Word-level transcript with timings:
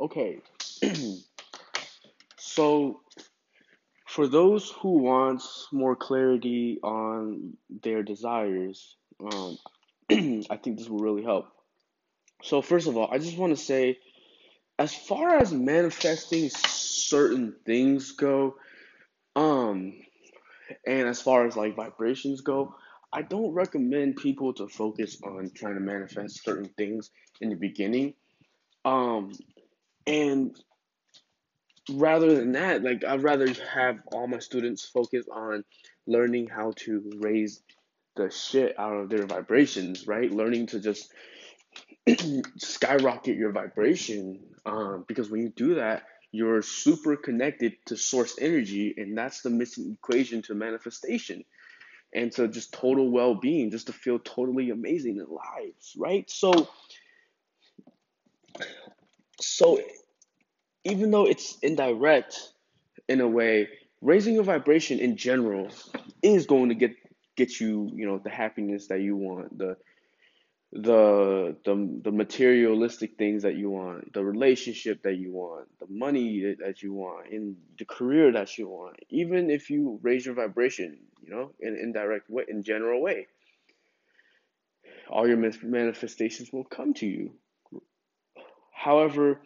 Okay. 0.00 0.40
so 2.38 3.00
for 4.06 4.26
those 4.26 4.70
who 4.70 4.98
want 4.98 5.42
more 5.72 5.96
clarity 5.96 6.78
on 6.82 7.56
their 7.82 8.02
desires, 8.02 8.96
um, 9.20 9.58
I 10.10 10.56
think 10.56 10.78
this 10.78 10.88
will 10.88 11.00
really 11.00 11.22
help. 11.22 11.48
So 12.42 12.62
first 12.62 12.86
of 12.86 12.96
all, 12.96 13.08
I 13.12 13.18
just 13.18 13.36
want 13.36 13.56
to 13.56 13.62
say, 13.62 13.98
as 14.78 14.94
far 14.94 15.36
as 15.38 15.52
manifesting 15.52 16.50
certain 16.50 17.54
things 17.66 18.12
go, 18.12 18.56
um, 19.34 19.94
and 20.86 21.08
as 21.08 21.20
far 21.20 21.46
as 21.46 21.56
like 21.56 21.76
vibrations 21.76 22.40
go, 22.40 22.74
I 23.12 23.22
don't 23.22 23.52
recommend 23.52 24.16
people 24.16 24.52
to 24.54 24.68
focus 24.68 25.18
on 25.24 25.50
trying 25.54 25.74
to 25.74 25.80
manifest 25.80 26.44
certain 26.44 26.70
things 26.76 27.10
in 27.40 27.48
the 27.48 27.56
beginning. 27.56 28.14
Um, 28.84 29.32
and 30.08 30.58
rather 31.90 32.34
than 32.34 32.52
that, 32.52 32.82
like 32.82 33.04
I'd 33.04 33.22
rather 33.22 33.52
have 33.74 33.98
all 34.12 34.26
my 34.26 34.38
students 34.38 34.84
focus 34.84 35.26
on 35.30 35.64
learning 36.06 36.48
how 36.48 36.72
to 36.76 37.12
raise 37.18 37.62
the 38.16 38.30
shit 38.30 38.78
out 38.78 38.94
of 38.94 39.10
their 39.10 39.26
vibrations, 39.26 40.06
right? 40.06 40.30
Learning 40.30 40.66
to 40.68 40.80
just 40.80 41.12
skyrocket 42.56 43.36
your 43.36 43.52
vibration. 43.52 44.40
Um, 44.64 45.04
because 45.06 45.30
when 45.30 45.42
you 45.42 45.50
do 45.50 45.74
that, 45.76 46.04
you're 46.32 46.62
super 46.62 47.16
connected 47.16 47.74
to 47.86 47.96
source 47.96 48.36
energy, 48.40 48.94
and 48.96 49.16
that's 49.16 49.42
the 49.42 49.50
missing 49.50 49.96
equation 50.02 50.42
to 50.42 50.54
manifestation 50.54 51.44
and 52.14 52.32
to 52.32 52.48
just 52.48 52.72
total 52.72 53.10
well 53.10 53.34
being, 53.34 53.70
just 53.70 53.86
to 53.86 53.92
feel 53.92 54.18
totally 54.18 54.70
amazing 54.70 55.16
in 55.16 55.26
lives, 55.26 55.94
right? 55.96 56.28
So, 56.30 56.68
so 59.40 59.80
even 60.88 61.10
though 61.10 61.26
it's 61.26 61.58
indirect 61.62 62.52
in 63.08 63.20
a 63.20 63.28
way, 63.28 63.68
raising 64.00 64.34
your 64.34 64.44
vibration 64.44 64.98
in 64.98 65.16
general 65.16 65.68
is 66.22 66.46
going 66.46 66.68
to 66.70 66.74
get 66.74 66.92
get 67.36 67.60
you, 67.60 67.90
you 67.94 68.06
know, 68.06 68.18
the 68.18 68.30
happiness 68.30 68.88
that 68.88 69.00
you 69.00 69.16
want, 69.16 69.56
the 69.58 69.76
the 70.72 71.56
the 71.64 72.00
the 72.04 72.12
materialistic 72.12 73.16
things 73.16 73.42
that 73.42 73.56
you 73.56 73.70
want, 73.70 74.12
the 74.12 74.24
relationship 74.24 75.02
that 75.02 75.16
you 75.16 75.32
want, 75.32 75.68
the 75.80 75.86
money 75.88 76.56
that 76.60 76.82
you 76.82 76.92
want, 76.92 77.28
in 77.28 77.56
the 77.78 77.84
career 77.84 78.32
that 78.32 78.58
you 78.58 78.68
want. 78.68 78.96
Even 79.08 79.50
if 79.50 79.70
you 79.70 79.98
raise 80.02 80.26
your 80.26 80.34
vibration, 80.34 80.98
you 81.22 81.30
know, 81.30 81.52
in 81.60 81.76
indirect 81.76 82.28
way, 82.28 82.44
in 82.48 82.62
general 82.62 83.00
way, 83.00 83.28
all 85.08 85.26
your 85.26 85.38
manifestations 85.62 86.52
will 86.52 86.64
come 86.64 86.92
to 86.94 87.06
you. 87.06 87.32
However, 88.72 89.40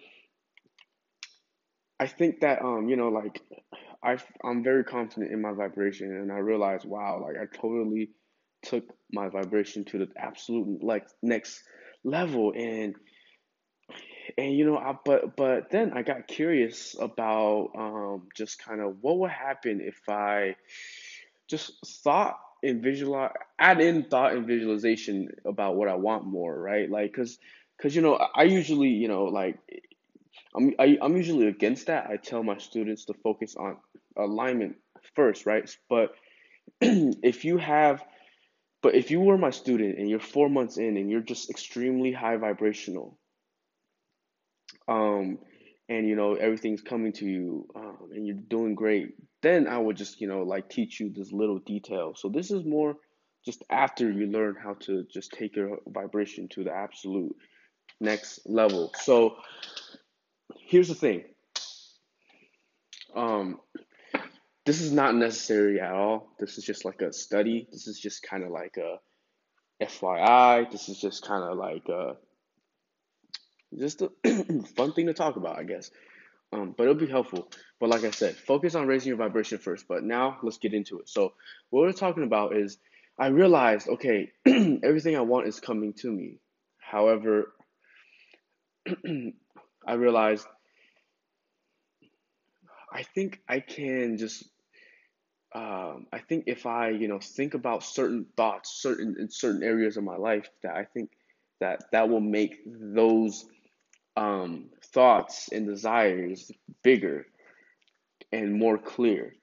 I 2.03 2.06
think 2.08 2.41
that 2.41 2.62
um, 2.62 2.89
you 2.89 2.97
know, 2.97 3.08
like 3.08 3.41
I 4.03 4.19
I'm 4.45 4.64
very 4.64 4.84
confident 4.84 5.33
in 5.33 5.41
my 5.41 5.53
vibration, 5.53 6.11
and 6.11 6.33
I 6.33 6.39
realize, 6.39 6.84
wow, 6.84 7.22
like 7.25 7.36
I 7.41 7.47
totally 7.56 8.11
took 8.62 8.84
my 9.12 9.28
vibration 9.28 9.84
to 9.86 9.98
the 9.98 10.08
absolute 10.17 10.83
like 10.83 11.06
next 11.23 11.62
level 12.05 12.53
and 12.56 12.97
and 14.39 14.53
you 14.56 14.64
know 14.64 14.77
I, 14.78 14.95
but 15.05 15.36
but 15.36 15.70
then 15.70 15.92
i 15.95 16.03
got 16.03 16.28
curious 16.28 16.97
about 17.00 17.70
um 17.77 18.28
just 18.36 18.62
kind 18.62 18.80
of 18.80 18.97
what 19.00 19.19
would 19.19 19.30
happen 19.30 19.80
if 19.80 20.00
i 20.08 20.56
just 21.48 21.73
thought 22.05 22.39
and 22.62 22.83
visualize 22.83 23.33
add 23.58 23.80
in 23.80 24.05
thought 24.05 24.34
and 24.34 24.47
visualization 24.47 25.28
about 25.45 25.77
what 25.77 25.89
i 25.89 25.95
want 25.95 26.25
more 26.25 26.56
right? 26.58 26.91
Like 26.91 27.12
because 27.12 27.39
because 27.77 27.95
you 27.97 28.03
know 28.03 28.14
i 28.14 28.45
usually 28.45 28.89
you 28.89 29.08
know 29.08 29.25
like 29.25 29.58
I'm, 30.55 30.75
I, 30.79 30.99
I'm 31.01 31.17
usually 31.17 31.49
against 31.49 31.87
that 31.87 32.07
i 32.11 32.17
tell 32.17 32.43
my 32.43 32.59
students 32.59 33.07
to 33.07 33.15
focus 33.23 33.57
on 33.57 33.77
alignment 34.17 34.77
first 35.15 35.47
right 35.47 35.69
but 35.89 36.15
if 36.81 37.45
you 37.45 37.59
have 37.59 38.05
but 38.83 38.97
if 38.97 39.13
you 39.13 39.21
were 39.21 39.39
my 39.39 39.51
student 39.51 39.98
and 39.98 40.11
you're 40.11 40.19
four 40.19 40.51
months 40.51 40.77
in 40.77 40.97
and 40.97 41.09
you're 41.09 41.21
just 41.21 41.48
extremely 41.48 42.11
high 42.13 42.37
vibrational, 42.37 43.17
um, 44.89 45.39
and 45.89 46.09
you 46.09 46.17
know 46.17 46.35
everything's 46.35 46.83
coming 46.83 47.13
to 47.15 47.25
you, 47.25 47.69
um, 47.77 48.11
and 48.13 48.27
you're 48.27 48.37
doing 48.37 48.75
great, 48.75 49.15
then 49.41 49.69
I 49.69 49.79
would 49.79 49.97
just 49.97 50.21
you 50.21 50.27
know 50.27 50.42
like 50.42 50.69
teach 50.69 50.98
you 50.98 51.13
this 51.15 51.33
little 51.33 51.61
detail. 51.61 52.15
So 52.17 52.29
this 52.29 52.51
is 52.51 52.65
more 52.65 52.97
just 53.45 53.63
after 53.71 54.11
you 54.11 54.27
learn 54.27 54.57
how 54.63 54.75
to 54.81 55.05
just 55.13 55.33
take 55.33 55.55
your 55.57 55.79
vibration 55.87 56.48
to 56.48 56.65
the 56.65 56.73
absolute 56.73 57.37
next 58.01 58.41
level. 58.47 58.92
So 59.01 59.37
here's 60.73 60.89
the 60.89 60.95
thing. 60.95 61.23
Um, 63.15 63.61
this 64.65 64.81
is 64.81 64.91
not 64.91 65.15
necessary 65.15 65.79
at 65.79 65.93
all. 65.93 66.35
This 66.41 66.57
is 66.57 66.65
just 66.65 66.87
like 66.87 67.03
a 67.03 67.13
study. 67.13 67.69
This 67.71 67.87
is 67.87 68.01
just 68.01 68.23
kind 68.23 68.43
of 68.43 68.51
like 68.51 68.79
a 68.79 68.97
FYI. 69.85 70.71
This 70.71 70.89
is 70.89 70.99
just 70.99 71.27
kind 71.27 71.45
of 71.45 71.59
like 71.59 71.87
a, 71.91 72.17
just 73.79 74.01
a 74.01 74.11
fun 74.75 74.95
thing 74.95 75.09
to 75.09 75.13
talk 75.13 75.37
about, 75.37 75.59
I 75.59 75.65
guess. 75.65 75.91
Um, 76.55 76.75
but 76.75 76.85
it'll 76.85 76.95
be 76.95 77.07
helpful. 77.07 77.51
But 77.79 77.91
like 77.91 78.05
I 78.05 78.11
said, 78.11 78.35
focus 78.35 78.75
on 78.75 78.87
raising 78.87 79.09
your 79.09 79.19
vibration 79.19 79.59
first. 79.59 79.87
But 79.87 80.05
now 80.05 80.39
let's 80.43 80.57
get 80.57 80.73
into 80.73 81.01
it. 81.01 81.09
So 81.11 81.35
what 81.69 81.83
we're 81.83 81.93
talking 81.93 82.25
about 82.25 82.57
is 82.57 82.79
I 83.19 83.27
realized, 83.27 83.89
okay, 83.91 84.33
everything 84.47 85.19
I 85.19 85.21
want 85.21 85.49
is 85.49 85.61
coming 85.61 85.93
to 85.99 86.11
me. 86.11 86.39
However, 86.79 87.53
I 89.87 89.95
realized 89.95 90.47
I 92.92 93.03
think 93.03 93.41
I 93.48 93.61
can 93.61 94.19
just 94.19 94.45
um, 95.55 96.07
I 96.13 96.19
think 96.19 96.45
if 96.47 96.67
I, 96.67 96.91
you 96.91 97.08
know, 97.08 97.19
think 97.20 97.55
about 97.55 97.85
certain 97.85 98.27
thoughts, 98.36 98.80
certain 98.80 99.17
in 99.19 99.30
certain 99.30 99.63
areas 99.63 99.97
of 99.97 100.05
my 100.05 100.17
life, 100.17 100.48
that 100.63 100.75
I 100.75 100.85
think 100.85 101.11
that 101.61 101.85
that 101.92 102.08
will 102.08 102.20
make 102.20 102.61
those 102.67 103.47
um, 104.17 104.70
thoughts 104.92 105.51
and 105.53 105.67
desires 105.67 106.51
bigger 106.83 107.27
and 108.33 108.55
more 108.55 108.79
clear. 108.79 109.35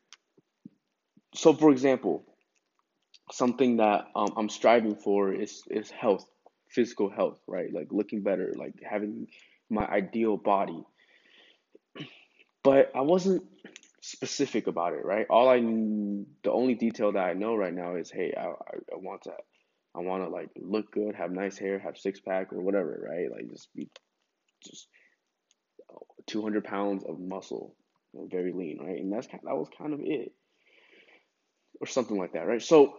So, 1.35 1.53
for 1.53 1.71
example, 1.71 2.25
something 3.31 3.77
that 3.77 4.07
um, 4.15 4.33
I'm 4.37 4.49
striving 4.49 4.95
for 4.95 5.33
is 5.33 5.63
is 5.69 5.91
health, 5.91 6.25
physical 6.69 7.09
health, 7.09 7.39
right? 7.47 7.71
Like 7.73 7.87
looking 7.91 8.21
better, 8.23 8.53
like 8.57 8.73
having 8.83 9.27
my 9.69 9.87
ideal 9.87 10.37
body. 10.37 10.83
But 12.63 12.91
I 12.95 13.01
wasn't 13.01 13.43
specific 14.01 14.67
about 14.67 14.93
it, 14.93 15.05
right? 15.05 15.25
All 15.29 15.49
I, 15.49 15.59
the 15.59 16.51
only 16.51 16.75
detail 16.75 17.11
that 17.13 17.23
I 17.23 17.33
know 17.33 17.55
right 17.55 17.73
now 17.73 17.95
is, 17.95 18.11
hey, 18.11 18.33
I, 18.37 18.47
I, 18.47 18.77
I 18.93 18.95
want 18.95 19.23
to, 19.23 19.33
I 19.95 19.99
want 19.99 20.23
to 20.23 20.29
like 20.29 20.49
look 20.57 20.91
good, 20.91 21.15
have 21.15 21.31
nice 21.31 21.57
hair, 21.57 21.79
have 21.79 21.97
six 21.97 22.19
pack 22.19 22.53
or 22.53 22.61
whatever, 22.61 23.07
right? 23.09 23.31
Like 23.31 23.49
just 23.49 23.73
be, 23.75 23.89
just 24.63 24.87
200 26.27 26.63
pounds 26.63 27.03
of 27.03 27.19
muscle, 27.19 27.75
very 28.13 28.51
lean, 28.53 28.79
right? 28.81 28.99
And 28.99 29.11
that's 29.11 29.27
kind, 29.27 29.41
that 29.45 29.55
was 29.55 29.69
kind 29.77 29.93
of 29.93 30.01
it, 30.03 30.33
or 31.81 31.87
something 31.87 32.17
like 32.17 32.33
that, 32.33 32.47
right? 32.47 32.61
So, 32.61 32.95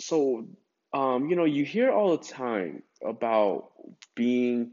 so, 0.00 0.46
um, 0.92 1.28
you 1.28 1.36
know, 1.36 1.44
you 1.44 1.64
hear 1.64 1.90
all 1.90 2.16
the 2.16 2.24
time 2.24 2.82
about 3.04 3.70
being 4.14 4.72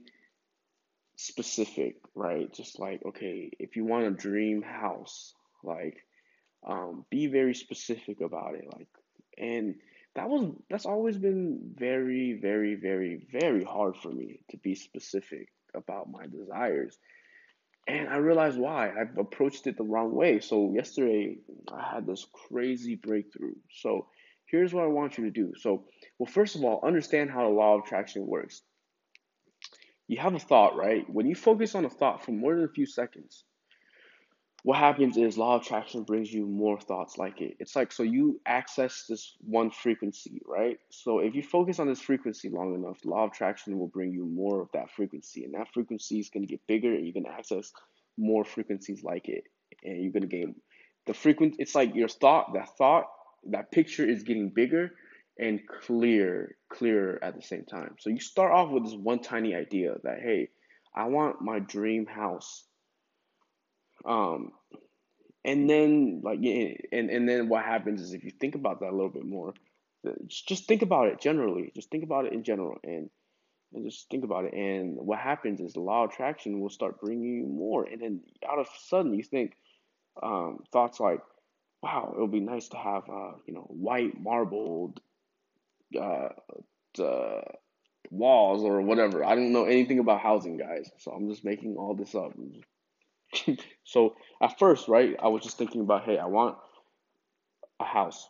specific, 1.15 1.95
right? 2.15 2.51
Just 2.53 2.79
like, 2.79 3.01
okay, 3.05 3.51
if 3.59 3.75
you 3.75 3.85
want 3.85 4.05
a 4.05 4.11
dream 4.11 4.61
house, 4.61 5.33
like, 5.63 5.97
um, 6.65 7.05
be 7.09 7.27
very 7.27 7.53
specific 7.53 8.21
about 8.21 8.55
it. 8.55 8.65
Like, 8.71 8.87
and 9.37 9.75
that 10.15 10.29
was, 10.29 10.53
that's 10.69 10.85
always 10.85 11.17
been 11.17 11.73
very, 11.75 12.33
very, 12.33 12.75
very, 12.75 13.27
very 13.31 13.63
hard 13.63 13.97
for 13.97 14.11
me 14.11 14.39
to 14.51 14.57
be 14.57 14.75
specific 14.75 15.49
about 15.73 16.11
my 16.11 16.25
desires. 16.27 16.97
And 17.87 18.07
I 18.07 18.17
realized 18.17 18.57
why. 18.57 18.89
I've 18.89 19.17
approached 19.17 19.67
it 19.67 19.77
the 19.77 19.83
wrong 19.83 20.13
way. 20.15 20.39
So 20.39 20.71
yesterday 20.73 21.37
I 21.71 21.95
had 21.95 22.07
this 22.07 22.25
crazy 22.47 22.95
breakthrough. 22.95 23.55
So 23.71 24.07
here's 24.45 24.73
what 24.73 24.85
I 24.85 24.87
want 24.87 25.17
you 25.17 25.25
to 25.25 25.31
do. 25.31 25.53
So, 25.59 25.85
well, 26.17 26.31
first 26.31 26.55
of 26.55 26.63
all, 26.63 26.79
understand 26.85 27.29
how 27.29 27.43
the 27.43 27.53
law 27.53 27.75
of 27.75 27.83
attraction 27.83 28.25
works 28.25 28.61
you 30.07 30.17
have 30.17 30.35
a 30.35 30.39
thought, 30.39 30.75
right? 30.75 31.09
When 31.09 31.25
you 31.25 31.35
focus 31.35 31.75
on 31.75 31.85
a 31.85 31.89
thought 31.89 32.25
for 32.25 32.31
more 32.31 32.55
than 32.55 32.65
a 32.65 32.69
few 32.69 32.85
seconds, 32.85 33.43
what 34.63 34.77
happens 34.77 35.17
is 35.17 35.37
law 35.37 35.55
of 35.55 35.61
attraction 35.61 36.03
brings 36.03 36.31
you 36.31 36.45
more 36.45 36.79
thoughts 36.79 37.17
like 37.17 37.41
it. 37.41 37.57
It's 37.59 37.75
like 37.75 37.91
so 37.91 38.03
you 38.03 38.39
access 38.45 39.05
this 39.09 39.35
one 39.41 39.71
frequency, 39.71 40.41
right? 40.45 40.79
So 40.89 41.19
if 41.19 41.35
you 41.35 41.43
focus 41.43 41.79
on 41.79 41.87
this 41.87 41.99
frequency 41.99 42.49
long 42.49 42.73
enough, 42.73 43.03
law 43.03 43.25
of 43.25 43.31
attraction 43.31 43.77
will 43.77 43.89
bring 43.89 44.13
you 44.13 44.25
more 44.25 44.61
of 44.61 44.69
that 44.73 44.89
frequency, 44.91 45.43
and 45.43 45.53
that 45.53 45.73
frequency 45.73 46.19
is 46.19 46.29
going 46.29 46.43
to 46.43 46.51
get 46.51 46.65
bigger, 46.65 46.93
and 46.93 47.05
you 47.05 47.11
can 47.11 47.25
access 47.25 47.73
more 48.17 48.45
frequencies 48.45 49.03
like 49.03 49.27
it, 49.27 49.43
and 49.83 50.01
you're 50.01 50.13
going 50.13 50.21
to 50.21 50.27
gain 50.27 50.55
the 51.07 51.13
frequency. 51.13 51.57
It's 51.59 51.75
like 51.75 51.93
your 51.93 52.07
thought, 52.07 52.53
that 52.53 52.77
thought, 52.77 53.07
that 53.49 53.71
picture 53.71 54.07
is 54.07 54.23
getting 54.23 54.49
bigger, 54.49 54.91
and 55.39 55.61
clear, 55.67 56.55
clearer 56.69 57.19
at 57.23 57.35
the 57.35 57.41
same 57.41 57.65
time. 57.65 57.95
So 57.99 58.09
you 58.09 58.19
start 58.19 58.51
off 58.51 58.69
with 58.69 58.85
this 58.85 58.93
one 58.93 59.19
tiny 59.19 59.55
idea 59.55 59.95
that, 60.03 60.19
hey, 60.21 60.49
I 60.95 61.05
want 61.05 61.41
my 61.41 61.59
dream 61.59 62.05
house. 62.05 62.63
Um, 64.05 64.51
and 65.45 65.69
then 65.69 66.21
like 66.23 66.39
and 66.39 67.09
and 67.09 67.27
then 67.27 67.49
what 67.49 67.65
happens 67.65 68.01
is 68.01 68.13
if 68.13 68.23
you 68.23 68.31
think 68.31 68.55
about 68.55 68.79
that 68.79 68.89
a 68.89 68.95
little 68.95 69.09
bit 69.09 69.25
more, 69.25 69.53
just 70.27 70.67
think 70.67 70.81
about 70.81 71.07
it 71.07 71.19
generally. 71.19 71.71
Just 71.75 71.89
think 71.89 72.03
about 72.03 72.25
it 72.25 72.33
in 72.33 72.43
general, 72.43 72.77
and 72.83 73.09
and 73.73 73.85
just 73.89 74.09
think 74.09 74.23
about 74.23 74.45
it. 74.45 74.53
And 74.53 74.97
what 74.97 75.19
happens 75.19 75.59
is 75.59 75.73
the 75.73 75.81
law 75.81 76.03
of 76.03 76.11
attraction 76.11 76.59
will 76.59 76.69
start 76.69 77.01
bringing 77.01 77.33
you 77.33 77.47
more, 77.47 77.83
and 77.85 78.01
then 78.01 78.21
out 78.49 78.59
of 78.59 78.67
sudden 78.85 79.13
you 79.13 79.23
think 79.23 79.53
um, 80.21 80.59
thoughts 80.71 80.99
like, 80.99 81.19
"Wow, 81.81 82.13
it 82.15 82.21
would 82.21 82.31
be 82.31 82.39
nice 82.39 82.69
to 82.69 82.77
have 82.77 83.03
uh, 83.09 83.33
you 83.45 83.53
know 83.53 83.65
white 83.67 84.19
marbled 84.19 85.01
uh, 85.95 86.29
uh, 87.01 87.41
walls 88.09 88.63
or 88.63 88.81
whatever." 88.81 89.23
I 89.23 89.35
don't 89.35 89.53
know 89.53 89.65
anything 89.65 89.99
about 89.99 90.21
housing, 90.21 90.57
guys, 90.57 90.89
so 90.97 91.11
I'm 91.11 91.29
just 91.29 91.45
making 91.45 91.75
all 91.77 91.95
this 91.95 92.15
up. 92.15 92.33
so 93.83 94.15
at 94.41 94.59
first, 94.59 94.87
right, 94.87 95.15
I 95.21 95.27
was 95.27 95.43
just 95.43 95.57
thinking 95.57 95.81
about, 95.81 96.03
hey, 96.03 96.17
I 96.17 96.25
want 96.25 96.57
a 97.79 97.85
house. 97.85 98.27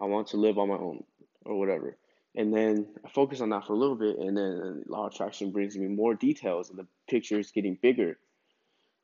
I 0.00 0.04
want 0.06 0.28
to 0.28 0.36
live 0.36 0.58
on 0.58 0.68
my 0.68 0.74
own 0.74 1.04
or 1.44 1.58
whatever. 1.58 1.96
And 2.34 2.52
then 2.52 2.86
I 3.04 3.08
focus 3.08 3.40
on 3.40 3.50
that 3.50 3.66
for 3.66 3.72
a 3.72 3.78
little 3.78 3.96
bit, 3.96 4.18
and 4.18 4.36
then 4.36 4.84
law 4.88 5.06
of 5.06 5.14
attraction 5.14 5.52
brings 5.52 5.76
me 5.76 5.86
more 5.86 6.14
details, 6.14 6.68
and 6.68 6.78
the 6.78 6.86
picture 7.08 7.38
is 7.38 7.50
getting 7.50 7.78
bigger. 7.80 8.18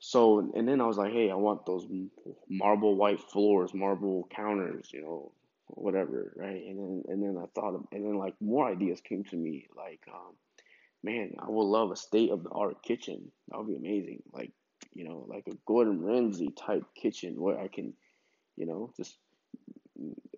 So, 0.00 0.52
and 0.54 0.68
then 0.68 0.80
I 0.80 0.86
was 0.86 0.98
like, 0.98 1.12
hey, 1.12 1.30
I 1.30 1.36
want 1.36 1.64
those 1.64 1.86
marble 2.50 2.96
white 2.96 3.20
floors, 3.20 3.72
marble 3.72 4.28
counters, 4.34 4.90
you 4.92 5.00
know, 5.00 5.32
whatever, 5.74 6.32
right? 6.36 6.62
And 6.66 6.78
then, 6.78 7.02
and 7.08 7.22
then 7.22 7.42
I 7.42 7.46
thought, 7.54 7.74
of, 7.74 7.84
and 7.92 8.04
then 8.04 8.18
like 8.18 8.34
more 8.40 8.68
ideas 8.68 9.00
came 9.00 9.24
to 9.24 9.36
me, 9.36 9.66
like, 9.76 10.00
um, 10.08 10.34
man, 11.02 11.34
I 11.38 11.48
would 11.48 11.64
love 11.64 11.90
a 11.90 11.96
state 11.96 12.30
of 12.30 12.42
the 12.44 12.50
art 12.50 12.82
kitchen. 12.82 13.32
That 13.48 13.58
would 13.58 13.68
be 13.68 13.76
amazing. 13.76 14.22
Like, 14.32 14.52
you 14.94 15.04
know, 15.04 15.24
like 15.28 15.44
a 15.48 15.56
Gordon 15.66 16.02
Ramsay 16.02 16.50
type 16.50 16.84
kitchen 16.94 17.40
where 17.40 17.58
I 17.58 17.68
can, 17.68 17.94
you 18.56 18.66
know, 18.66 18.92
just 18.96 19.16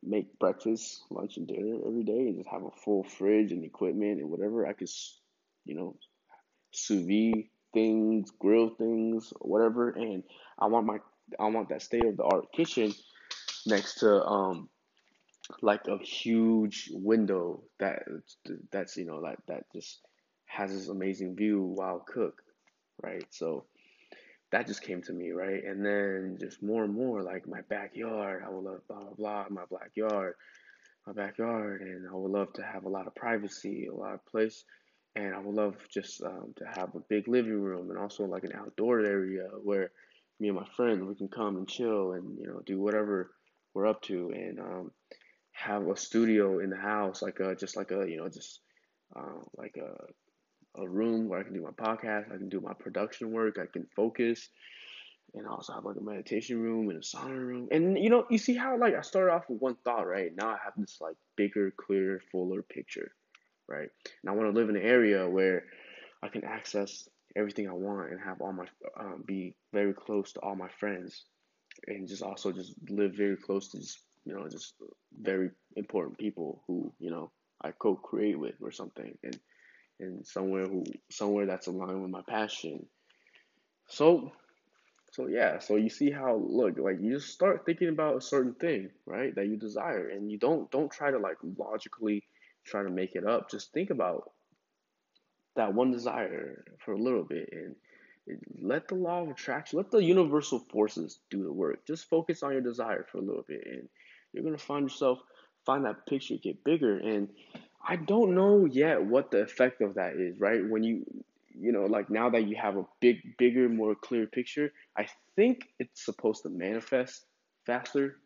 make 0.02 0.38
breakfast, 0.38 1.02
lunch, 1.10 1.37
and 1.37 1.46
dinner 1.46 1.78
every 1.87 2.04
day, 2.04 2.28
and 2.28 2.37
just 2.37 2.50
have 2.50 2.64
a 2.64 2.70
full 2.84 3.04
fridge 3.04 3.52
and 3.52 3.64
equipment 3.64 4.20
and 4.20 4.30
whatever 4.30 4.66
I 4.66 4.72
could, 4.72 4.90
you 5.64 5.75
know, 5.75 5.96
sous 6.72 7.06
vide 7.06 7.48
things, 7.72 8.30
grill 8.38 8.70
things, 8.70 9.32
whatever. 9.40 9.90
And 9.90 10.22
I 10.58 10.66
want 10.66 10.87
my, 10.87 10.98
I 11.40 11.48
want 11.48 11.70
that 11.70 11.82
state 11.82 12.04
of 12.04 12.16
the 12.16 12.25
art 12.25 12.52
kitchen 12.52 12.94
next 13.66 14.00
to 14.00 14.22
um 14.25 14.69
like 15.62 15.87
a 15.88 15.99
huge 15.99 16.91
window 16.93 17.62
that 17.79 18.02
that's 18.70 18.96
you 18.96 19.05
know 19.05 19.19
like 19.19 19.38
that 19.49 19.64
just 19.75 20.00
has 20.46 20.73
this 20.73 20.88
amazing 20.88 21.35
view 21.37 21.61
while 21.61 22.00
cook, 22.06 22.43
right? 23.02 23.25
So 23.31 23.64
that 24.52 24.67
just 24.67 24.82
came 24.82 25.02
to 25.02 25.12
me, 25.12 25.32
right? 25.32 25.64
And 25.64 25.85
then 25.85 26.38
just 26.41 26.62
more 26.62 26.85
and 26.85 26.94
more, 26.94 27.23
like 27.23 27.46
my 27.49 27.61
backyard, 27.69 28.44
I 28.46 28.50
would 28.50 28.64
love 28.64 28.81
blah 28.88 29.00
blah 29.00 29.14
blah, 29.14 29.46
my 29.50 29.64
backyard, 29.70 30.35
my 31.06 31.12
backyard, 31.12 31.82
and 31.82 32.08
I 32.08 32.14
would 32.14 32.31
love 32.31 32.52
to 32.55 32.62
have 32.62 32.85
a 32.85 32.88
lot 32.88 33.06
of 33.06 33.14
privacy, 33.14 33.87
a 33.87 33.94
lot 33.94 34.14
of 34.14 34.25
place, 34.26 34.64
and 35.17 35.35
I 35.35 35.38
would 35.38 35.55
love 35.55 35.76
just 35.93 36.23
um, 36.23 36.55
to 36.56 36.64
have 36.76 36.94
a 36.94 37.00
big 37.08 37.29
living 37.29 37.61
room 37.61 37.90
and 37.90 37.99
also 37.99 38.25
like 38.25 38.44
an 38.44 38.55
outdoor 38.55 39.00
area 39.00 39.49
where 39.62 39.90
me 40.40 40.49
and 40.49 40.56
my 40.56 40.67
friends 40.76 41.02
we 41.02 41.14
can 41.14 41.29
come 41.29 41.56
and 41.56 41.69
chill 41.69 42.12
and 42.12 42.38
you 42.38 42.47
know 42.47 42.61
do 42.67 42.81
whatever 42.81 43.31
we're 43.73 43.87
up 43.87 44.02
to 44.02 44.31
and 44.31 44.58
um, 44.58 44.90
have 45.54 45.86
a 45.88 45.96
studio 45.96 46.58
in 46.58 46.68
the 46.68 46.76
house, 46.76 47.22
like 47.22 47.40
a 47.40 47.54
just 47.54 47.76
like 47.76 47.90
a 47.90 48.08
you 48.08 48.18
know 48.18 48.28
just 48.28 48.60
uh, 49.16 49.40
like 49.56 49.76
a 49.76 50.80
a 50.80 50.88
room 50.88 51.28
where 51.28 51.38
I 51.38 51.44
can 51.44 51.54
do 51.54 51.62
my 51.62 51.70
podcast, 51.70 52.32
I 52.32 52.36
can 52.36 52.48
do 52.48 52.60
my 52.60 52.72
production 52.74 53.30
work, 53.30 53.58
I 53.60 53.66
can 53.66 53.86
focus, 53.94 54.48
and 55.34 55.46
I 55.46 55.50
also 55.50 55.72
have 55.72 55.84
like 55.84 55.96
a 55.96 56.02
meditation 56.02 56.60
room 56.60 56.90
and 56.90 56.98
a 56.98 57.00
sauna 57.00 57.38
room. 57.38 57.68
And 57.70 57.96
you 57.96 58.10
know, 58.10 58.26
you 58.30 58.38
see 58.38 58.54
how 58.54 58.76
like 58.78 58.94
I 58.94 59.02
started 59.02 59.32
off 59.32 59.44
with 59.48 59.60
one 59.60 59.76
thought, 59.84 60.06
right? 60.06 60.32
Now 60.36 60.48
I 60.48 60.58
have 60.64 60.74
this 60.76 60.98
like 61.00 61.16
bigger, 61.36 61.72
clearer, 61.76 62.20
fuller 62.32 62.62
picture, 62.62 63.12
right? 63.68 63.88
And 64.22 64.30
I 64.30 64.32
want 64.32 64.52
to 64.52 64.58
live 64.58 64.68
in 64.68 64.76
an 64.76 64.82
area 64.82 65.28
where 65.28 65.64
I 66.22 66.28
can 66.28 66.44
access 66.44 67.08
everything 67.36 67.68
I 67.68 67.72
want 67.72 68.10
and 68.10 68.20
have 68.20 68.40
all 68.40 68.52
my 68.52 68.66
um, 68.98 69.22
be 69.26 69.54
very 69.72 69.94
close 69.94 70.32
to 70.32 70.40
all 70.40 70.56
my 70.56 70.68
friends, 70.80 71.24
and 71.86 72.08
just 72.08 72.22
also 72.22 72.50
just 72.50 72.74
live 72.88 73.14
very 73.14 73.36
close 73.36 73.68
to 73.68 73.78
just 73.78 74.00
you 74.25 74.35
know 74.35 74.49
just 74.49 74.75
very 75.19 75.50
important 75.76 76.19
people 76.19 76.62
who 76.67 76.93
you 76.99 77.11
know 77.11 77.31
I 77.62 77.73
co-create 77.73 78.38
with 78.38 78.55
or 78.61 78.73
something, 78.73 79.17
and 79.23 79.38
and 80.00 80.26
somewhere 80.26 80.65
who 80.67 80.85
somewhere 81.11 81.47
that's 81.47 81.67
aligned 81.67 82.03
with 82.03 82.11
my 82.11 82.23
passion. 82.29 82.87
So 83.88 84.32
so 85.12 85.29
yeah, 85.29 85.61
so 85.61 85.76
you 85.76 85.91
see 85.91 86.11
how 86.11 86.35
look 86.35 86.76
like 86.79 86.97
you 87.00 87.15
just 87.15 87.29
start 87.29 87.65
thinking 87.65 87.88
about 87.88 88.17
a 88.17 88.21
certain 88.21 88.55
thing, 88.55 88.91
right, 89.06 89.35
that 89.37 89.47
you 89.47 89.56
desire, 89.56 90.09
and 90.09 90.31
you 90.31 90.38
don't 90.38 90.71
don't 90.71 90.91
try 90.91 91.11
to 91.11 91.19
like 91.19 91.37
logically 91.56 92.25
try 92.65 92.82
to 92.82 92.91
make 92.91 93.15
it 93.15 93.26
up. 93.26 93.50
Just 93.50 93.73
think 93.73 93.91
about 93.91 94.32
that 95.55 95.73
one 95.73 95.93
desire 95.93 96.65
for 96.85 96.93
a 96.93 96.99
little 97.00 97.23
bit 97.23 97.49
and 97.53 97.76
let 98.61 98.88
the 98.88 98.94
law 98.94 99.23
of 99.23 99.29
attraction, 99.29 99.76
let 99.76 99.91
the 99.91 100.03
universal 100.03 100.59
forces 100.71 101.21
do 101.31 101.43
the 101.43 101.53
work. 101.53 101.87
Just 101.87 102.09
focus 102.09 102.43
on 102.43 102.53
your 102.53 102.62
desire 102.62 103.06
for 103.11 103.19
a 103.19 103.23
little 103.23 103.44
bit, 103.47 103.62
and 103.67 103.88
you're 104.34 104.44
gonna 104.44 104.58
find 104.58 104.84
yourself 104.84 105.19
find 105.64 105.86
that 105.86 106.06
picture 106.06 106.34
get 106.42 106.62
bigger 106.64 106.98
and 106.98 107.28
I 107.86 107.96
don't 107.96 108.34
know 108.34 108.64
yet 108.64 109.04
what 109.04 109.31
the 109.31 109.42
effect 109.42 109.82
of 109.82 109.94
that 109.94 110.14
is, 110.16 110.40
right? 110.40 110.66
When 110.66 110.82
you, 110.82 111.04
you 111.58 111.70
know, 111.70 111.84
like 111.84 112.08
now 112.08 112.31
that 112.31 112.48
you 112.48 112.56
have 112.56 112.76
a 112.76 112.86
big, 113.00 113.36
bigger, 113.36 113.69
more 113.69 113.94
clear 113.94 114.26
picture, 114.26 114.72
I 114.96 115.06
think 115.36 115.69
it's 115.78 116.04
supposed 116.04 116.42
to 116.44 116.48
manifest 116.48 117.26
faster. 117.66 118.16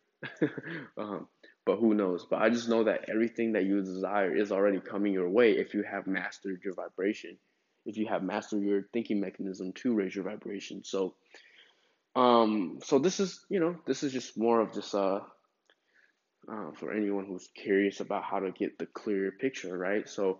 um, 0.97 1.27
but 1.65 1.77
who 1.77 1.93
knows? 1.93 2.25
But 2.29 2.41
I 2.41 2.49
just 2.49 2.69
know 2.69 2.85
that 2.85 3.09
everything 3.09 3.53
that 3.53 3.65
you 3.65 3.81
desire 3.81 4.33
is 4.33 4.51
already 4.51 4.79
coming 4.79 5.13
your 5.13 5.29
way 5.29 5.51
if 5.51 5.73
you 5.73 5.83
have 5.83 6.07
mastered 6.07 6.61
your 6.63 6.73
vibration, 6.73 7.37
if 7.85 7.97
you 7.97 8.07
have 8.07 8.23
mastered 8.23 8.63
your 8.63 8.83
thinking 8.93 9.19
mechanism 9.19 9.73
to 9.73 9.93
raise 9.93 10.15
your 10.15 10.23
vibration. 10.23 10.83
So, 10.85 11.15
um, 12.15 12.79
so 12.83 12.97
this 12.97 13.19
is, 13.19 13.45
you 13.49 13.59
know, 13.59 13.75
this 13.85 14.03
is 14.03 14.13
just 14.13 14.37
more 14.37 14.61
of 14.61 14.73
just 14.73 14.95
uh 14.95 15.19
uh, 16.51 16.71
for 16.79 16.91
anyone 16.91 17.25
who's 17.25 17.49
curious 17.55 17.99
about 17.99 18.23
how 18.23 18.39
to 18.39 18.51
get 18.51 18.79
the 18.79 18.85
clear 18.85 19.31
picture, 19.31 19.77
right? 19.77 20.07
So 20.09 20.39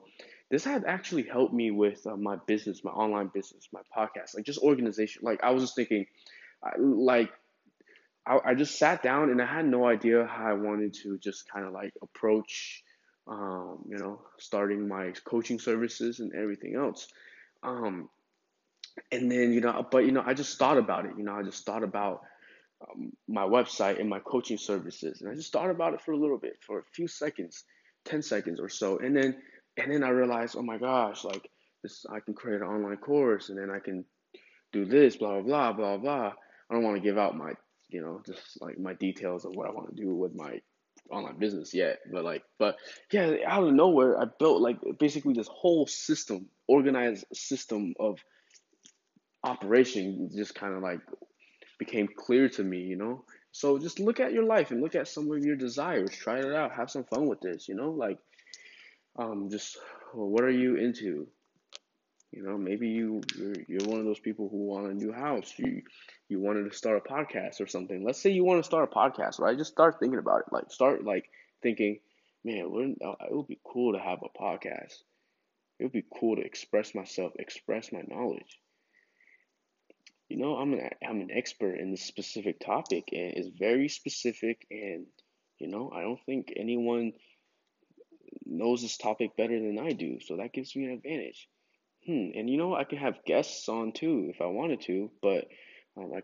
this 0.49 0.63
had 0.63 0.85
actually 0.85 1.23
helped 1.23 1.53
me 1.53 1.71
with 1.71 2.05
uh, 2.07 2.15
my 2.15 2.37
business, 2.47 2.83
my 2.83 2.91
online 2.91 3.27
business, 3.33 3.67
my 3.71 3.81
podcast, 3.95 4.35
like 4.35 4.45
just 4.45 4.59
organization. 4.59 5.21
Like 5.23 5.43
I 5.43 5.51
was 5.51 5.63
just 5.63 5.75
thinking, 5.75 6.07
I, 6.63 6.71
like 6.79 7.31
I, 8.25 8.39
I 8.43 8.55
just 8.55 8.77
sat 8.77 9.03
down 9.03 9.29
and 9.29 9.41
I 9.41 9.45
had 9.45 9.65
no 9.65 9.85
idea 9.85 10.25
how 10.25 10.47
I 10.47 10.53
wanted 10.53 10.93
to 11.03 11.17
just 11.19 11.49
kind 11.51 11.65
of 11.65 11.73
like 11.73 11.93
approach, 12.01 12.83
um, 13.27 13.85
you 13.87 13.97
know, 13.97 14.21
starting 14.39 14.87
my 14.87 15.13
coaching 15.25 15.59
services 15.59 16.19
and 16.19 16.33
everything 16.33 16.75
else. 16.75 17.07
Um, 17.61 18.09
and 19.11 19.31
then 19.31 19.53
you 19.53 19.61
know, 19.61 19.85
but 19.89 20.05
you 20.05 20.11
know, 20.11 20.23
I 20.25 20.33
just 20.33 20.57
thought 20.57 20.77
about 20.77 21.05
it. 21.05 21.11
You 21.17 21.23
know, 21.23 21.35
I 21.35 21.43
just 21.43 21.65
thought 21.65 21.83
about 21.83 22.21
um, 22.81 23.11
my 23.27 23.43
website 23.43 23.99
and 23.99 24.09
my 24.09 24.19
coaching 24.19 24.57
services. 24.57 25.21
And 25.21 25.29
I 25.29 25.35
just 25.35 25.51
thought 25.51 25.69
about 25.69 25.93
it 25.93 26.01
for 26.01 26.11
a 26.11 26.17
little 26.17 26.37
bit, 26.37 26.57
for 26.65 26.79
a 26.79 26.83
few 26.93 27.07
seconds, 27.07 27.63
10 28.05 28.21
seconds 28.21 28.59
or 28.59 28.69
so. 28.69 28.99
And 28.99 29.15
then, 29.15 29.37
and 29.77 29.91
then 29.91 30.03
I 30.03 30.09
realized, 30.09 30.55
oh 30.57 30.63
my 30.63 30.77
gosh, 30.77 31.23
like 31.23 31.49
this, 31.83 32.05
I 32.09 32.19
can 32.19 32.33
create 32.33 32.61
an 32.61 32.67
online 32.67 32.97
course 32.97 33.49
and 33.49 33.57
then 33.57 33.69
I 33.69 33.79
can 33.79 34.05
do 34.71 34.85
this, 34.85 35.17
blah, 35.17 35.41
blah, 35.41 35.73
blah, 35.73 35.73
blah, 35.73 35.97
blah. 35.97 36.33
I 36.69 36.73
don't 36.73 36.83
want 36.83 36.97
to 36.97 37.03
give 37.03 37.17
out 37.17 37.35
my, 37.35 37.53
you 37.89 38.01
know, 38.01 38.21
just 38.25 38.61
like 38.61 38.77
my 38.77 38.93
details 38.93 39.45
of 39.45 39.51
what 39.55 39.67
I 39.67 39.71
want 39.71 39.95
to 39.95 40.01
do 40.01 40.15
with 40.15 40.35
my 40.35 40.59
online 41.11 41.39
business 41.39 41.73
yet. 41.73 41.99
But 42.11 42.23
like, 42.23 42.43
but 42.59 42.77
yeah, 43.11 43.35
out 43.45 43.63
of 43.63 43.73
nowhere, 43.73 44.19
I 44.19 44.25
built 44.39 44.61
like 44.61 44.77
basically 44.99 45.33
this 45.33 45.47
whole 45.47 45.87
system, 45.87 46.47
organized 46.67 47.25
system 47.33 47.93
of 47.99 48.19
operation 49.43 50.29
just 50.35 50.53
kind 50.53 50.75
of 50.75 50.83
like 50.83 50.99
became 51.79 52.07
clear 52.07 52.49
to 52.49 52.63
me, 52.63 52.81
you 52.81 52.95
know? 52.95 53.23
So 53.51 53.79
just 53.79 53.99
look 53.99 54.19
at 54.19 54.33
your 54.33 54.43
life 54.43 54.69
and 54.69 54.81
look 54.81 54.93
at 54.93 55.07
some 55.07 55.31
of 55.31 55.43
your 55.43 55.55
desires. 55.55 56.11
Try 56.11 56.39
it 56.39 56.53
out. 56.53 56.73
Have 56.73 56.91
some 56.91 57.05
fun 57.05 57.25
with 57.25 57.41
this, 57.41 57.67
you 57.67 57.73
know? 57.73 57.89
Like, 57.89 58.19
um, 59.17 59.49
just 59.49 59.77
well, 60.13 60.27
what 60.27 60.43
are 60.43 60.51
you 60.51 60.75
into? 60.75 61.27
You 62.31 62.43
know, 62.43 62.57
maybe 62.59 62.89
you 62.89 63.21
you're, 63.35 63.55
you're 63.67 63.89
one 63.89 63.99
of 63.99 64.05
those 64.05 64.19
people 64.19 64.49
who 64.49 64.67
want 64.67 64.91
a 64.91 64.93
new 64.93 65.11
house. 65.11 65.51
You 65.57 65.81
you 66.27 66.39
wanted 66.39 66.69
to 66.69 66.77
start 66.77 67.03
a 67.03 67.09
podcast 67.09 67.59
or 67.59 67.65
something. 67.65 68.03
Let's 68.03 68.21
say 68.21 68.29
you 68.29 68.43
want 68.43 68.59
to 68.59 68.67
start 68.67 68.87
a 68.91 68.95
podcast, 68.95 69.39
right? 69.39 69.57
Just 69.57 69.71
start 69.71 69.99
thinking 69.99 70.19
about 70.19 70.41
it. 70.41 70.53
Like 70.53 70.71
start 70.71 71.03
like 71.03 71.27
thinking, 71.63 71.99
man, 72.43 72.69
wouldn't 72.71 73.01
uh, 73.03 73.15
it 73.25 73.35
would 73.35 73.47
be 73.47 73.59
cool 73.63 73.93
to 73.93 73.99
have 73.99 74.19
a 74.21 74.37
podcast. 74.39 74.93
It 75.79 75.85
would 75.85 75.91
be 75.91 76.05
cool 76.19 76.35
to 76.35 76.43
express 76.43 76.93
myself, 76.93 77.33
express 77.39 77.91
my 77.91 78.03
knowledge 78.07 78.59
you 80.29 80.37
know, 80.37 80.55
I'm 80.57 80.73
an 80.73 80.89
I'm 81.07 81.21
an 81.21 81.31
expert 81.31 81.75
in 81.75 81.91
this 81.91 82.03
specific 82.03 82.59
topic 82.59 83.09
and 83.11 83.33
it's 83.35 83.49
very 83.49 83.89
specific 83.89 84.65
and 84.71 85.05
you 85.59 85.67
know, 85.67 85.91
I 85.93 86.01
don't 86.01 86.19
think 86.25 86.53
anyone 86.55 87.13
knows 88.45 88.81
this 88.81 88.97
topic 88.97 89.35
better 89.35 89.59
than 89.59 89.77
I 89.79 89.91
do. 89.91 90.19
So 90.21 90.37
that 90.37 90.53
gives 90.53 90.75
me 90.75 90.85
an 90.85 90.91
advantage. 90.91 91.49
hmm, 92.05 92.29
and 92.35 92.49
you 92.49 92.57
know, 92.57 92.75
I 92.75 92.83
can 92.85 92.99
have 92.99 93.25
guests 93.25 93.67
on 93.67 93.91
too 93.91 94.31
if 94.33 94.41
I 94.41 94.45
wanted 94.45 94.81
to, 94.81 95.11
but 95.21 95.47
um, 95.97 96.11
I 96.15 96.21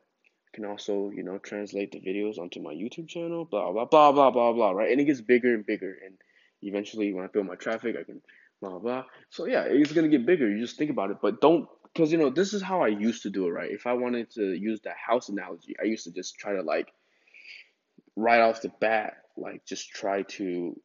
can 0.53 0.65
also, 0.65 1.12
you 1.13 1.24
know, 1.24 1.38
translate 1.38 1.91
the 1.91 2.00
videos 2.00 2.39
onto 2.39 2.62
my 2.62 2.74
YouTube 2.74 3.09
channel, 3.09 3.45
blah, 3.45 3.71
blah, 3.71 3.85
blah, 3.85 4.12
blah, 4.12 4.31
blah, 4.31 4.53
blah, 4.53 4.71
right? 4.71 4.91
And 4.91 5.01
it 5.01 5.05
gets 5.05 5.21
bigger 5.21 5.53
and 5.53 5.65
bigger. 5.65 5.93
And 6.05 6.15
eventually, 6.62 7.13
when 7.13 7.25
I 7.25 7.27
build 7.27 7.45
my 7.45 7.55
traffic, 7.55 7.95
I 8.00 8.03
can 8.03 8.21
blah, 8.62 8.79
blah. 8.79 9.03
So, 9.29 9.45
yeah, 9.45 9.65
it's 9.67 9.91
to 9.91 10.07
get 10.07 10.25
bigger. 10.25 10.50
You 10.50 10.62
just 10.62 10.77
think 10.77 10.89
about 10.89 11.12
it, 11.12 11.17
but 11.21 11.41
don't, 11.41 11.67
because, 11.96 12.12
you 12.12 12.18
know, 12.18 12.30
this 12.30 12.54
is 12.54 12.62
how 12.62 12.82
I 12.82 12.90
used 12.90 13.24
to 13.24 13.30
do 13.30 13.48
it, 13.48 13.52
right? 13.52 13.72
If 13.72 13.88
I 13.88 13.94
wanted 13.94 14.30
to 14.32 14.54
use 14.54 14.82
that 14.82 14.98
house 14.98 15.30
analogy, 15.30 15.75
I 15.82 15.86
used 15.86 16.04
to 16.04 16.12
just 16.12 16.38
try 16.38 16.54
to, 16.54 16.62
like, 16.62 16.92
right 18.18 18.42
off 18.42 18.62
the 18.62 18.72
bat, 18.82 19.14
like, 19.38 19.66
just 19.66 19.92
try 19.92 20.24
to 20.24 20.75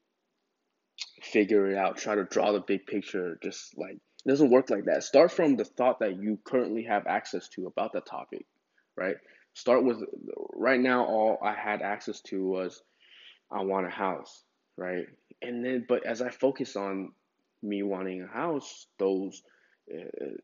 figure 1.21 1.69
it 1.69 1.76
out, 1.76 1.97
try 1.97 2.14
to 2.14 2.25
draw 2.25 2.52
the 2.52 2.61
big 2.61 2.87
picture, 2.87 3.40
just 3.43 3.76
like, 3.76 3.95
it 3.95 4.29
doesn't 4.29 4.50
work 4.52 4.71
like 4.71 4.85
that. 4.85 5.02
Start 5.02 5.33
from 5.33 5.57
the 5.57 5.64
thought 5.64 5.99
that 5.99 6.23
you 6.23 6.38
currently 6.45 6.85
have 6.85 7.09
access 7.09 7.49
to 7.57 7.67
about 7.67 7.93
the 7.93 8.02
topic, 8.02 8.47
right? 8.97 9.17
Start 9.55 9.83
with 9.85 10.05
right 10.55 10.79
now, 10.79 11.07
all 11.07 11.38
I 11.43 11.55
had 11.55 11.83
access 11.83 12.21
to 12.29 12.47
was 12.47 12.81
I 13.50 13.62
want 13.62 13.87
a 13.87 13.90
house, 13.90 14.45
right? 14.76 15.07
And 15.43 15.64
then, 15.64 15.87
but 15.88 16.07
as 16.07 16.23
I 16.23 16.29
focus 16.31 16.76
on 16.76 17.11
me 17.62 17.83
wanting 17.83 18.23
a 18.23 18.29
house, 18.29 18.87
those 18.99 19.43
uh, 19.93 20.37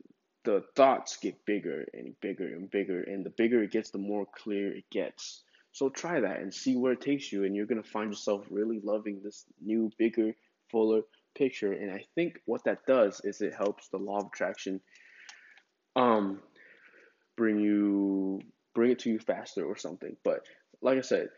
the 0.47 0.63
thoughts 0.77 1.19
get 1.19 1.45
bigger 1.45 1.85
and 1.93 2.19
bigger 2.21 2.47
and 2.47 2.71
bigger, 2.71 3.03
and 3.03 3.27
the 3.27 3.31
bigger 3.31 3.63
it 3.65 3.73
gets, 3.73 3.91
the 3.91 3.99
more 3.99 4.27
clear 4.35 4.75
it 4.75 4.89
gets. 4.91 5.43
So 5.73 5.91
try 5.91 6.21
that 6.21 6.41
and 6.41 6.55
see 6.55 6.77
where 6.77 6.93
it 6.93 7.03
takes 7.03 7.31
you, 7.31 7.45
and 7.45 7.55
you're 7.55 7.67
gonna 7.67 7.83
find 7.83 8.11
yourself 8.11 8.47
really 8.49 8.81
loving 8.83 9.21
this 9.23 9.45
new, 9.61 9.91
bigger, 9.99 10.33
fuller 10.71 11.03
picture. 11.37 11.73
And 11.73 11.91
I 11.91 12.05
think 12.15 12.41
what 12.47 12.65
that 12.65 12.87
does 12.87 13.21
is 13.25 13.43
it 13.43 13.55
helps 13.55 13.89
the 13.89 13.99
law 13.99 14.21
of 14.21 14.27
attraction 14.27 14.81
um 15.97 16.41
bring 17.37 17.59
you 17.59 18.41
bring 18.75 18.93
it 18.93 19.01
to 19.01 19.11
you 19.11 19.19
faster 19.19 19.65
or 19.65 19.77
something. 19.77 20.17
But 20.25 20.47
like 20.81 20.99
I 20.99 21.03
said, 21.03 21.29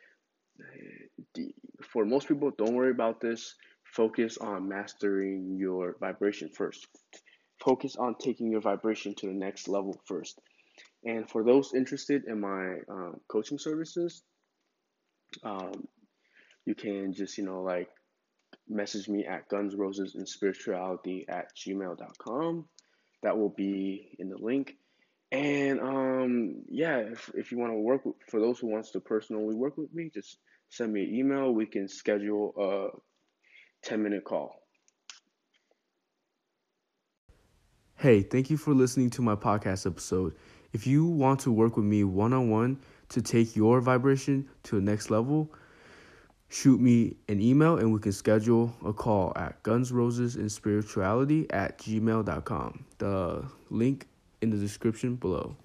for 1.83 2.05
most 2.05 2.29
people, 2.29 2.50
don't 2.50 2.75
worry 2.75 2.91
about 2.91 3.21
this. 3.21 3.55
Focus 3.85 4.37
on 4.38 4.69
mastering 4.69 5.57
your 5.59 5.97
vibration 5.99 6.50
first. 6.50 6.87
Focus 7.65 7.97
on 7.97 8.15
taking 8.15 8.50
your 8.50 8.61
vibration 8.61 9.15
to 9.17 9.27
the 9.27 9.33
next 9.33 9.69
level 9.69 10.00
first. 10.07 10.41
And 11.05 11.29
for 11.29 11.45
those 11.45 11.75
interested 11.75 12.25
in 12.27 12.41
my 12.41 12.79
um, 12.88 13.21
coaching 13.29 13.59
services, 13.59 14.23
um, 15.43 15.87
you 16.65 16.75
can 16.75 17.12
just, 17.12 17.38
you 17.38 17.45
know, 17.45 17.62
like 17.62 17.88
message 18.69 19.09
me 19.09 19.27
at 19.27 19.49
guns, 19.49 19.75
roses, 19.75 20.15
and 20.15 20.29
spirituality 20.29 21.27
at 21.29 21.55
gmail.com. 21.57 22.67
That 23.23 23.37
will 23.37 23.49
be 23.49 24.17
in 24.19 24.29
the 24.29 24.38
link. 24.38 24.77
And 25.31 25.81
um, 25.81 26.62
yeah, 26.69 26.99
if, 26.99 27.31
if 27.35 27.53
you 27.53 27.59
want 27.59 27.73
to 27.73 27.79
work 27.79 28.05
with, 28.05 28.15
for 28.31 28.41
those 28.41 28.59
who 28.59 28.69
wants 28.69 28.93
to 28.93 29.00
personally 29.00 29.55
work 29.55 29.77
with 29.77 29.93
me, 29.93 30.11
just 30.12 30.38
send 30.71 30.93
me 30.93 31.05
an 31.05 31.15
email. 31.15 31.53
We 31.53 31.67
can 31.67 31.88
schedule 31.88 32.55
a 32.57 33.87
10 33.88 34.03
minute 34.03 34.25
call. 34.25 34.62
Hey, 38.00 38.23
thank 38.23 38.49
you 38.49 38.57
for 38.57 38.75
listening 38.75 39.11
to 39.11 39.23
my 39.23 39.35
podcast 39.35 39.85
episode. 39.85 40.37
If 40.73 40.87
you 40.87 41.05
want 41.05 41.40
to 41.40 41.50
work 41.50 41.76
with 41.76 41.85
me 41.85 42.05
one 42.05 42.33
on 42.33 42.49
one 42.49 42.78
to 43.09 43.21
take 43.21 43.57
your 43.57 43.81
vibration 43.81 44.49
to 44.62 44.76
the 44.76 44.81
next 44.81 45.11
level, 45.11 45.52
shoot 46.49 46.81
me 46.81 47.17
an 47.28 47.40
email 47.40 47.76
and 47.76 47.93
we 47.93 47.99
can 47.99 48.12
schedule 48.12 48.73
a 48.85 48.93
call 48.93 49.33
at 49.35 49.61
gunsrosesinspirituality 49.64 51.47
at 51.50 51.81
gmail.com. 51.81 52.85
The 52.99 53.45
link 53.69 54.07
in 54.43 54.50
the 54.50 54.59
description 54.59 55.17
below. 55.17 55.57